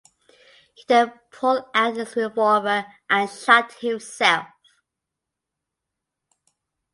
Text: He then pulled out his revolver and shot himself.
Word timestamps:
He 0.73 0.83
then 0.87 1.13
pulled 1.29 1.65
out 1.75 1.95
his 1.95 2.15
revolver 2.15 2.87
and 3.07 3.29
shot 3.29 3.71
himself. 3.73 4.47